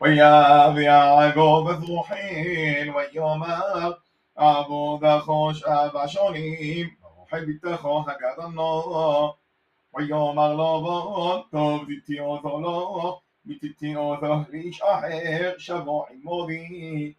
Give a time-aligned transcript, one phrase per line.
[0.00, 3.44] ويا ذي عقوب ذوحين ويوم
[4.38, 9.34] أبو ذخوش أبا شونيم روحي بيتخو هكذا النور
[9.92, 10.86] ويوم أغلوب
[11.52, 17.16] طب ديتي أوثو لو ديتي أوثو ليش أحير شبو عمودي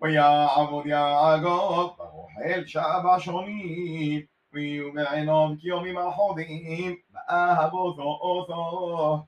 [0.00, 0.26] ويا
[0.56, 7.22] عبود يا عقوب روحي لشابا شونيم ويوم عينوب كيومي ما حوضيم ما
[7.52, 9.20] أهبوثو أوثو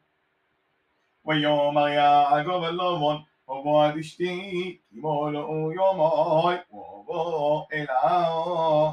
[1.26, 8.92] ויאמר יעקב אל לבון ובוא אל אשתי תמולאו יומוי ובוא אליהו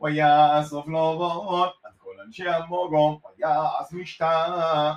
[0.00, 4.94] ויאסוף לבון עד כל אנשי המוגום ויעש משתה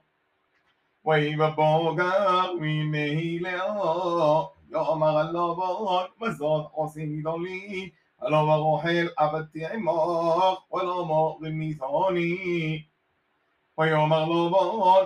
[1.08, 2.14] ويب بوغا
[2.60, 5.60] وين هيلو يوم غلوب
[6.20, 7.92] مزود قصيد لي
[8.32, 12.90] لو بروح الابد عمق ولو ما غميثوني
[13.76, 14.52] ويوم غلوب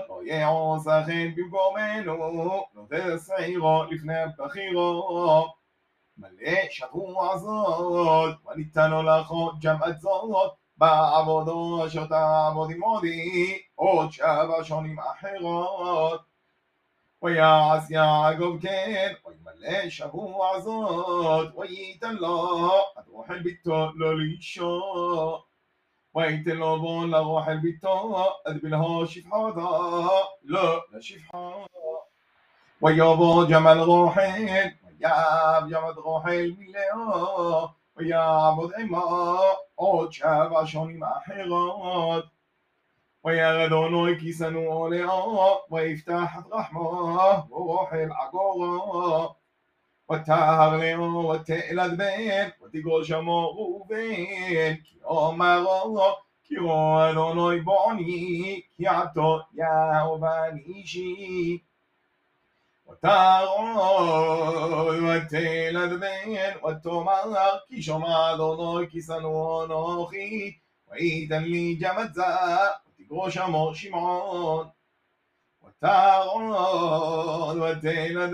[0.08, 2.18] لو يعوز اخين بيبومنو
[2.74, 5.48] لو تسعيرو لفنا بخيرو
[6.22, 10.52] מלא שבוע זאת, וניתנו לאחות ג'מעת זאת,
[10.82, 16.20] בעבודו שתעבוד עמודי עוד שבע שונים אחרות
[17.22, 24.80] ויעש יעקב כן וימלא שבוע זאת וייתן לו עד רוחל ביתו לא לאישו
[26.14, 30.02] וייתן לו בון לרוחל ביתו עד בלהו שפחותו
[30.44, 31.52] לא לשפחו
[32.84, 39.60] ويابا جمل روحين وياب جمد روحين مليو ويعبد עמו.
[39.74, 42.24] עוד שבע שונים אחרות.
[43.24, 49.34] וירד אונוי כיסנו עולהו, ויפתח את רחמו, ורוחל עגורו.
[50.12, 56.08] ותהר לאו, ותאלד בן, ותגרוש עמו ראובן, כי אומרו,
[56.44, 61.58] כי רואה אדוני בעוני, כי עתו יהובן אישי.
[62.90, 65.28] ותרעוד
[66.02, 66.34] בן
[66.64, 70.32] ותאמר כי שמע אדוני כי שנוא אנוכי
[70.90, 72.36] ויתן לי ג'מצה
[72.88, 74.66] ותגרוש אמור שמעון
[75.64, 77.58] ותרעוד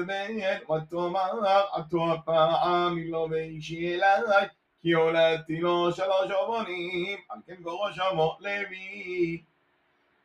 [0.08, 0.36] בן
[0.68, 4.46] ותאמר עתו הפעם לא באישי אלי
[4.82, 9.42] כי הולדתי לו שלוש עוונים על כן גרוש אמור לוי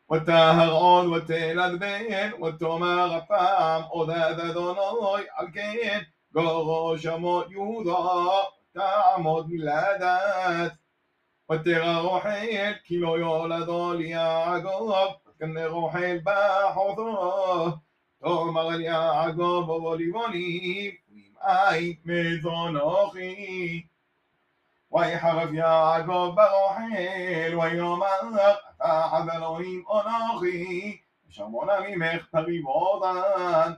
[0.10, 6.04] وتا هرعون وتا إلاد بين وتا مر أفام أودا ذادون الله ألكين
[6.38, 8.44] غورو شمو يوضا
[8.76, 10.74] تعمود ميلادات
[11.50, 17.72] وتا روحيل كيلو يولد أوليا عقوب كن روحيل باحوثو
[18.22, 21.02] تومر اليا عقوب وليوني
[21.44, 23.86] أي ميزون أخي
[24.92, 28.04] ويحرف يا عقوب بروحيل ويوم
[28.84, 30.98] עד אלוהים אנוכי,
[31.30, 33.72] שמונה ממך תריב עודן.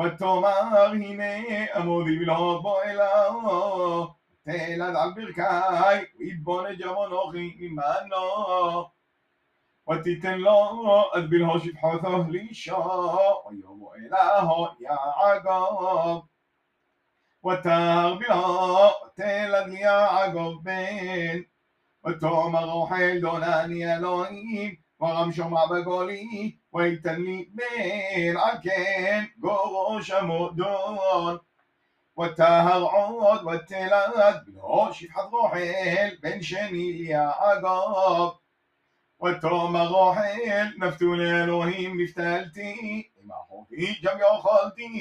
[0.00, 4.06] ותאמר הנה עמודי מלהוד בו אלוהו,
[4.42, 8.84] תלד על ברכי, ויבונד ימונוכי ממנו.
[9.90, 12.84] ותיתן לו עד בלהו שפחותו לאישו,
[13.50, 16.20] ויאמרו אלהו יעקב.
[17.46, 21.38] ותר בלהו, תלד ליעקב בן.
[22.12, 31.36] تو مراحل دونني אלוהים ורם שומע בגולי ויתן לי בן על כן גורש המודון
[32.20, 38.32] وتهر عود وتلاد بنو شفحة روحيل بن شني يا عقاب
[39.22, 44.94] وتوما روحيل مفتون אלוהים נפתלתי עם אחותי גם יכולתי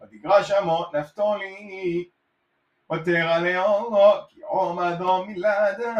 [0.00, 2.04] ותגרש אמות נפתולי
[2.90, 5.98] وتغلي الله كي عمى دام لادا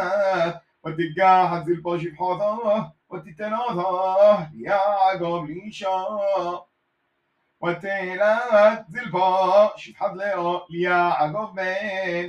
[0.85, 6.05] وتقع حز الباشي بحوضه وتتنوضه يا عقاب ليشا
[7.63, 12.27] وتيلات زلفا شف حد ليو ليا عقاب بين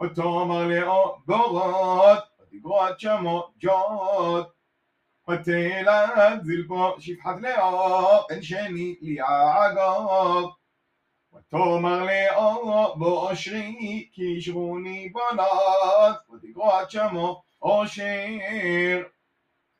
[0.00, 0.98] وتومر ليو
[1.28, 4.48] بغوت وتقوات شمو جوت
[5.28, 7.68] وتيلات زلفا شف حد ليو
[8.34, 9.24] انشيني ليا
[9.56, 10.52] عقاب
[11.52, 18.26] ותאמר לאורו לא בו אושרי כי ישרוני בנות ותגרות שמו אושר